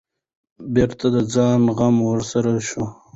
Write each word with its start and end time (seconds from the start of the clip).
بېرته 0.73 1.07
د 1.15 1.17
ځان 1.33 1.61
غم 1.77 1.95
ورسره 2.09 2.51
شو. 2.67 2.83